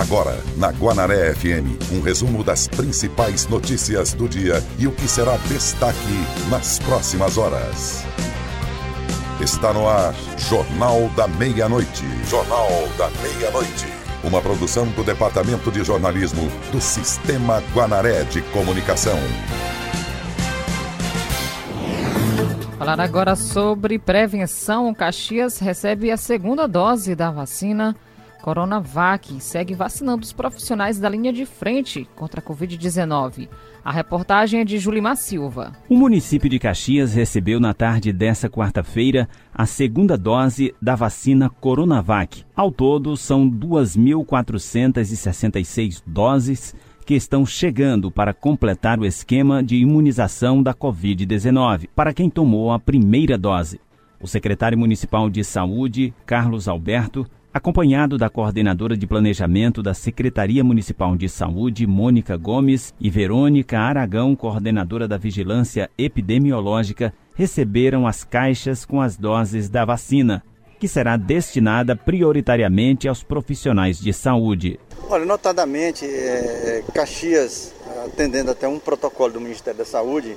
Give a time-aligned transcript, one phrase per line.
[0.00, 5.36] Agora, na Guanaré FM, um resumo das principais notícias do dia e o que será
[5.46, 5.98] destaque
[6.48, 8.02] nas próximas horas.
[9.38, 12.02] Está no ar, Jornal da Meia-Noite.
[12.24, 12.66] Jornal
[12.96, 13.88] da Meia-Noite.
[14.24, 19.18] Uma produção do Departamento de Jornalismo do Sistema Guanaré de Comunicação.
[22.78, 24.94] Falar agora sobre prevenção.
[24.94, 27.94] Caxias recebe a segunda dose da vacina
[28.42, 33.48] Coronavac segue vacinando os profissionais da linha de frente contra a Covid-19.
[33.84, 35.76] A reportagem é de Julimar Silva.
[35.88, 42.44] O município de Caxias recebeu na tarde desta quarta-feira a segunda dose da vacina Coronavac.
[42.54, 50.72] Ao todo, são 2.466 doses que estão chegando para completar o esquema de imunização da
[50.72, 53.78] Covid-19 para quem tomou a primeira dose.
[54.20, 61.16] O secretário municipal de saúde, Carlos Alberto, acompanhado da coordenadora de planejamento da Secretaria Municipal
[61.16, 69.00] de Saúde, Mônica Gomes, e Verônica Aragão, coordenadora da Vigilância Epidemiológica, receberam as caixas com
[69.00, 70.42] as doses da vacina,
[70.78, 74.78] que será destinada prioritariamente aos profissionais de saúde.
[75.08, 80.36] Olha, notadamente, é, Caxias, atendendo até um protocolo do Ministério da Saúde,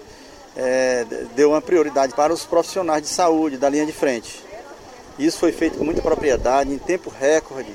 [0.55, 4.43] é, deu uma prioridade para os profissionais de saúde da linha de frente.
[5.17, 7.73] Isso foi feito com muita propriedade, em tempo recorde.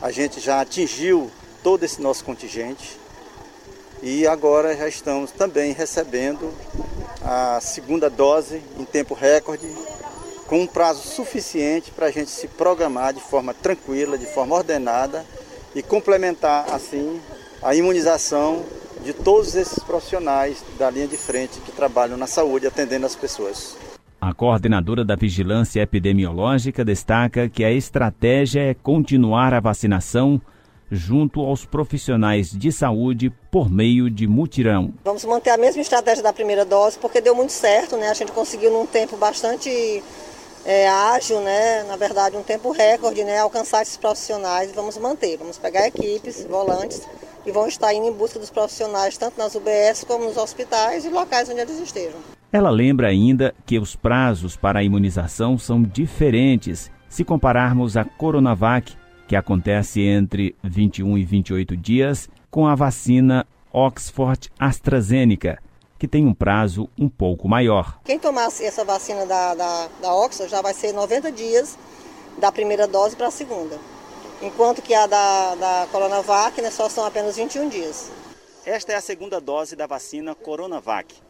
[0.00, 1.30] A gente já atingiu
[1.62, 2.98] todo esse nosso contingente
[4.02, 6.52] e agora já estamos também recebendo
[7.22, 9.66] a segunda dose em tempo recorde,
[10.46, 15.26] com um prazo suficiente para a gente se programar de forma tranquila, de forma ordenada
[15.74, 17.20] e complementar assim
[17.60, 18.64] a imunização
[19.04, 23.76] de todos esses profissionais da linha de frente que trabalham na saúde atendendo as pessoas.
[24.20, 30.42] A coordenadora da Vigilância Epidemiológica destaca que a estratégia é continuar a vacinação
[30.90, 34.92] junto aos profissionais de saúde por meio de mutirão.
[35.04, 38.08] Vamos manter a mesma estratégia da primeira dose porque deu muito certo, né?
[38.08, 40.02] A gente conseguiu num tempo bastante
[40.64, 41.84] é, ágil, né?
[41.84, 43.38] Na verdade, um tempo recorde, né?
[43.38, 44.72] Alcançar esses profissionais.
[44.72, 47.06] Vamos manter, vamos pegar equipes, volantes
[47.46, 51.08] e vão estar indo em busca dos profissionais tanto nas UBS como nos hospitais e
[51.08, 52.37] locais onde eles estejam.
[52.50, 58.96] Ela lembra ainda que os prazos para a imunização são diferentes se compararmos a Coronavac,
[59.26, 65.58] que acontece entre 21 e 28 dias, com a vacina Oxford AstraZeneca,
[65.98, 68.00] que tem um prazo um pouco maior.
[68.04, 71.78] Quem tomar essa vacina da, da, da Oxford já vai ser 90 dias
[72.40, 73.76] da primeira dose para a segunda,
[74.40, 78.10] enquanto que a da, da Coronavac né, só são apenas 21 dias.
[78.64, 81.27] Esta é a segunda dose da vacina Coronavac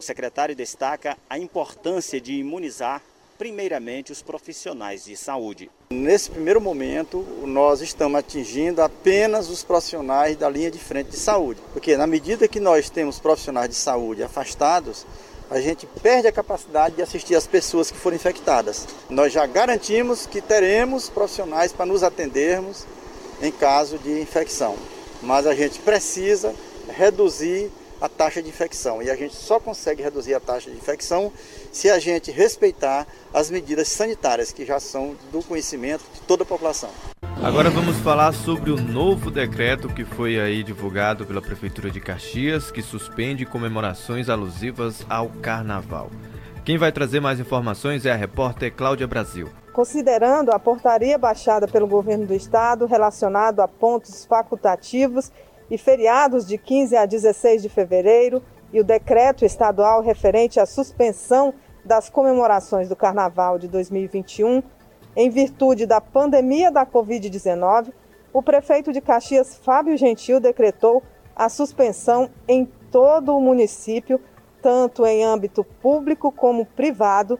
[0.00, 3.02] o secretário destaca a importância de imunizar
[3.38, 5.70] primeiramente os profissionais de saúde.
[5.90, 11.60] Nesse primeiro momento, nós estamos atingindo apenas os profissionais da linha de frente de saúde,
[11.74, 15.06] porque na medida que nós temos profissionais de saúde afastados,
[15.50, 18.86] a gente perde a capacidade de assistir as pessoas que foram infectadas.
[19.10, 22.86] Nós já garantimos que teremos profissionais para nos atendermos
[23.42, 24.76] em caso de infecção,
[25.20, 26.54] mas a gente precisa
[26.88, 29.02] reduzir a taxa de infecção.
[29.02, 31.32] E a gente só consegue reduzir a taxa de infecção
[31.70, 36.46] se a gente respeitar as medidas sanitárias que já são do conhecimento de toda a
[36.46, 36.90] população.
[37.42, 42.70] Agora vamos falar sobre o novo decreto que foi aí divulgado pela Prefeitura de Caxias,
[42.70, 46.10] que suspende comemorações alusivas ao Carnaval.
[46.64, 49.48] Quem vai trazer mais informações é a repórter Cláudia Brasil.
[49.72, 55.32] Considerando a portaria baixada pelo governo do estado relacionado a pontos facultativos
[55.70, 58.42] e feriados de 15 a 16 de fevereiro
[58.72, 61.54] e o decreto estadual referente à suspensão
[61.84, 64.62] das comemorações do Carnaval de 2021,
[65.16, 67.92] em virtude da pandemia da Covid-19,
[68.32, 71.02] o prefeito de Caxias, Fábio Gentil, decretou
[71.34, 74.20] a suspensão em todo o município,
[74.62, 77.38] tanto em âmbito público como privado,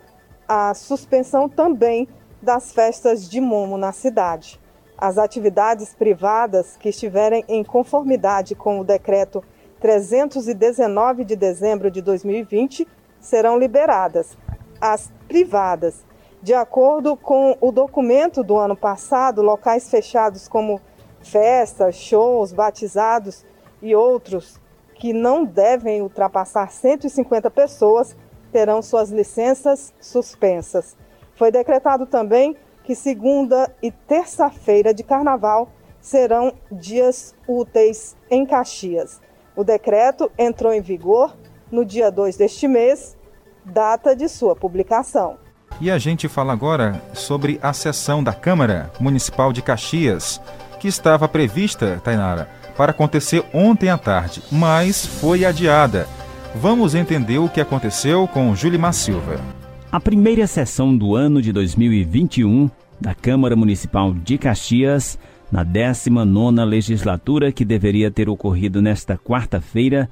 [0.49, 2.09] a suspensão também
[2.43, 4.60] das festas de Momo na cidade.
[5.01, 9.43] As atividades privadas que estiverem em conformidade com o decreto
[9.81, 12.87] 319 de dezembro de 2020
[13.19, 14.37] serão liberadas.
[14.79, 16.05] As privadas,
[16.43, 20.79] de acordo com o documento do ano passado, locais fechados como
[21.23, 23.47] festas, shows, batizados
[23.81, 24.61] e outros
[24.97, 28.15] que não devem ultrapassar 150 pessoas
[28.53, 30.95] terão suas licenças suspensas.
[31.37, 32.55] Foi decretado também
[32.85, 39.21] que segunda e terça-feira de carnaval serão dias úteis em Caxias.
[39.55, 41.37] O decreto entrou em vigor
[41.71, 43.17] no dia 2 deste mês,
[43.65, 45.39] data de sua publicação.
[45.81, 50.41] E a gente fala agora sobre a sessão da Câmara Municipal de Caxias,
[50.79, 56.09] que estava prevista, Tainara, para acontecer ontem à tarde, mas foi adiada.
[56.55, 59.60] Vamos entender o que aconteceu com Julimar Silva.
[59.93, 62.71] A primeira sessão do ano de 2021
[63.01, 65.19] da Câmara Municipal de Caxias,
[65.51, 70.09] na 19ª legislatura que deveria ter ocorrido nesta quarta-feira,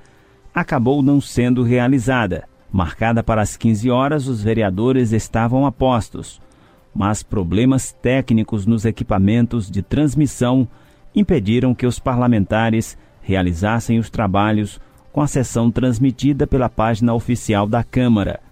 [0.52, 2.42] acabou não sendo realizada.
[2.72, 6.40] Marcada para as 15 horas, os vereadores estavam a postos,
[6.92, 10.66] mas problemas técnicos nos equipamentos de transmissão
[11.14, 14.80] impediram que os parlamentares realizassem os trabalhos
[15.12, 18.47] com a sessão transmitida pela página oficial da Câmara.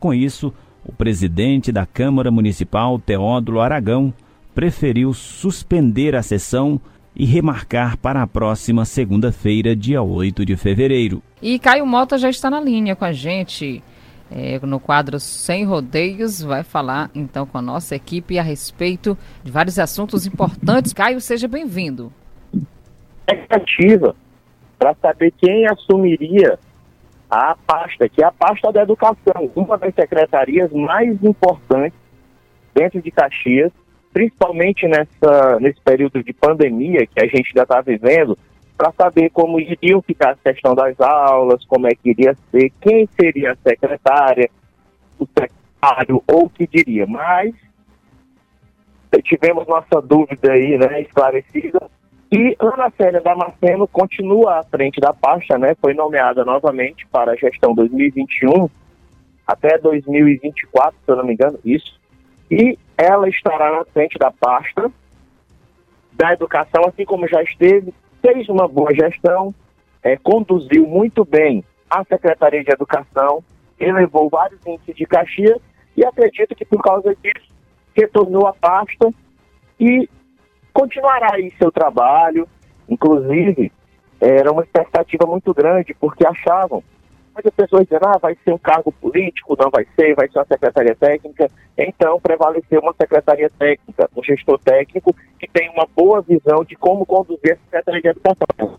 [0.00, 0.50] Com isso,
[0.82, 4.14] o presidente da Câmara Municipal, Teódulo Aragão,
[4.54, 6.80] preferiu suspender a sessão
[7.14, 11.22] e remarcar para a próxima segunda-feira, dia 8 de fevereiro.
[11.42, 13.82] E Caio Mota já está na linha com a gente.
[14.30, 19.50] É, no quadro Sem Rodeios, vai falar então com a nossa equipe a respeito de
[19.50, 20.94] vários assuntos importantes.
[20.94, 22.10] Caio, seja bem-vindo.
[23.28, 24.16] Expectativa
[24.78, 26.58] para saber quem assumiria
[27.30, 31.98] a pasta, que é a pasta da educação, uma das secretarias mais importantes
[32.74, 33.72] dentro de Caxias,
[34.12, 38.36] principalmente nessa, nesse período de pandemia que a gente já está vivendo,
[38.76, 43.08] para saber como iriam ficar a questão das aulas, como é que iria ser, quem
[43.20, 44.50] seria a secretária,
[45.18, 47.06] o secretário ou o que diria.
[47.06, 47.54] Mas
[49.22, 51.90] tivemos nossa dúvida aí, né, esclarecida.
[52.32, 57.36] E Ana Célia Damasceno continua à frente da pasta, né, foi nomeada novamente para a
[57.36, 58.68] gestão 2021
[59.44, 61.98] até 2024, se eu não me engano, isso.
[62.48, 64.92] E ela estará na frente da pasta
[66.12, 67.92] da educação, assim como já esteve,
[68.22, 69.52] fez uma boa gestão,
[70.02, 73.42] é, conduziu muito bem a Secretaria de Educação,
[73.78, 75.58] elevou vários índices de Caxias
[75.96, 77.50] e acredito que por causa disso
[77.94, 79.12] retornou à pasta
[79.80, 80.08] e
[80.72, 82.48] continuará aí seu trabalho.
[82.88, 83.72] Inclusive,
[84.20, 86.82] era uma expectativa muito grande, porque achavam
[87.32, 90.46] Muitas pessoas dizendo, ah, vai ser um cargo político, não vai ser, vai ser uma
[90.46, 91.50] secretaria técnica.
[91.78, 97.06] Então, prevaleceu uma secretaria técnica, um gestor técnico que tem uma boa visão de como
[97.06, 98.78] conduzir a Secretaria de Educação.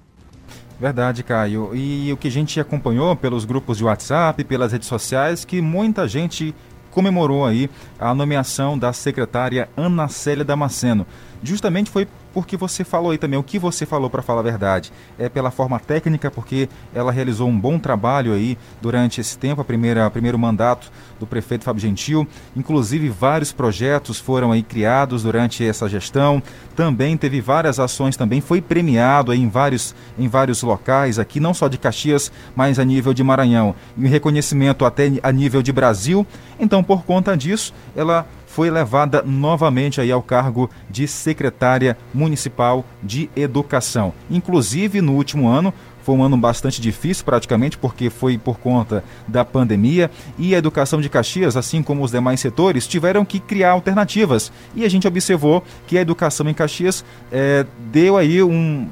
[0.80, 1.72] Verdade, Caio.
[1.74, 6.08] E o que a gente acompanhou pelos grupos de WhatsApp, pelas redes sociais, que muita
[6.08, 6.54] gente
[6.92, 11.06] comemorou aí a nomeação da secretária Ana Célia Damasceno.
[11.44, 14.92] Justamente foi porque você falou aí também, o que você falou para falar a verdade.
[15.20, 19.66] É pela forma técnica, porque ela realizou um bom trabalho aí durante esse tempo, a
[19.66, 22.28] primeira primeiro mandato do prefeito Fábio Gentil.
[22.56, 26.42] Inclusive, vários projetos foram aí criados durante essa gestão.
[26.76, 31.54] Também teve várias ações, também foi premiado aí em vários, em vários locais aqui, não
[31.54, 33.76] só de Caxias, mas a nível de Maranhão.
[33.98, 36.26] E um reconhecimento até a nível de Brasil.
[36.60, 43.30] Então, por conta disso, ela foi levada novamente aí ao cargo de secretária municipal de
[43.36, 44.14] educação.
[44.30, 49.46] Inclusive, no último ano, foi um ano bastante difícil, praticamente, porque foi por conta da
[49.46, 54.52] pandemia e a educação de Caxias, assim como os demais setores, tiveram que criar alternativas.
[54.76, 58.90] E a gente observou que a educação em Caxias é, deu aí um.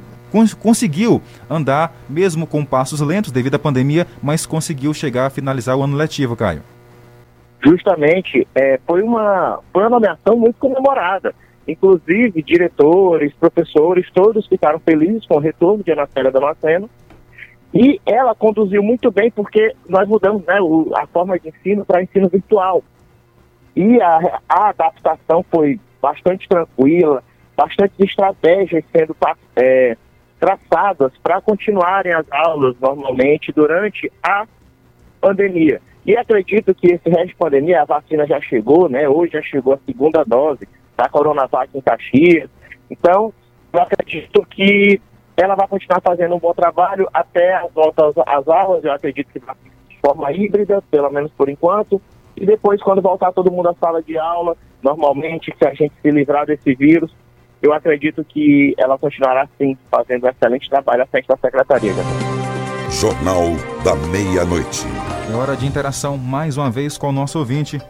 [0.59, 5.83] conseguiu andar, mesmo com passos lentos devido à pandemia, mas conseguiu chegar a finalizar o
[5.83, 6.63] ano letivo, Caio
[7.63, 11.33] justamente é, foi, uma, foi uma nomeação muito comemorada.
[11.67, 16.89] Inclusive, diretores, professores, todos ficaram felizes com o retorno de Anacélia Damasceno.
[17.71, 22.01] E ela conduziu muito bem, porque nós mudamos né, o, a forma de ensino para
[22.01, 22.83] ensino virtual.
[23.75, 27.23] E a, a, adaptação foi bastante tranquila,
[27.55, 29.15] bastante estratégias sendo
[29.55, 29.95] é,
[30.39, 34.47] traçadas para continuarem as aulas normalmente durante a
[35.21, 35.79] pandemia.
[36.09, 39.07] E acredito que esse resto de pandemia, a vacina já chegou, né?
[39.07, 42.49] Hoje já chegou a segunda dose da Coronavac em Caxias.
[42.89, 43.31] Então,
[43.71, 44.99] eu acredito que
[45.37, 48.83] ela vai continuar fazendo um bom trabalho até as voltas às aulas.
[48.83, 49.55] Eu acredito que vai
[49.87, 52.01] de forma híbrida, pelo menos por enquanto.
[52.35, 56.09] E depois, quando voltar todo mundo à sala de aula, normalmente, se a gente se
[56.09, 57.15] livrar desse vírus,
[57.61, 61.93] eu acredito que ela continuará, sim, fazendo um excelente trabalho à frente da secretaria.
[62.99, 64.85] Jornal da Meia-Noite.
[65.31, 67.81] É hora de interação mais uma vez com o nosso ouvinte.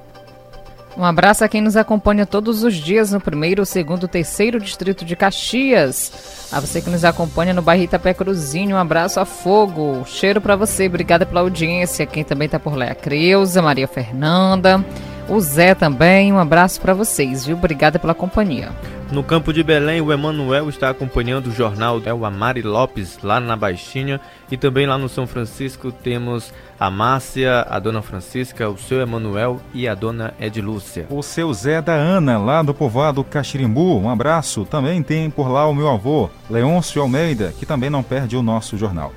[0.96, 5.16] Um abraço a quem nos acompanha todos os dias no primeiro, segundo, terceiro distrito de
[5.16, 6.48] Caxias.
[6.52, 10.04] A você que nos acompanha no bairro Itapé Cruzinho, um abraço a fogo.
[10.06, 12.06] Cheiro para você, obrigada pela audiência.
[12.06, 14.86] Quem também está por lá é a Creuza, Maria Fernanda.
[15.28, 16.32] o Zé também.
[16.32, 17.58] Um abraço para vocês, viu?
[17.58, 18.70] Obrigada pela companhia.
[19.12, 23.56] No campo de Belém, o Emanuel está acompanhando o jornal El Amari Lopes, lá na
[23.56, 24.22] Baixinha.
[24.52, 29.60] E também lá no São Francisco temos a Márcia, a dona Francisca, o seu Emanuel
[29.74, 31.08] e a dona Edilúcia.
[31.10, 34.64] O seu Zé da Ana, lá do povoado Caxirimbu, um abraço.
[34.66, 38.78] Também tem por lá o meu avô, Leôncio Almeida, que também não perde o nosso
[38.78, 39.12] jornal.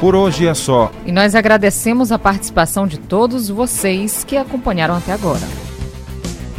[0.00, 0.92] Por hoje é só.
[1.06, 5.69] E nós agradecemos a participação de todos vocês que acompanharam até agora.